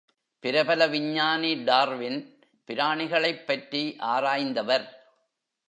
[0.39, 2.43] பிரபல விஞ்ஞானி டார்வின்
[2.67, 3.95] பிராணிகளைப் பற்றி
[3.99, 4.87] ஆராய்ந்தவர்.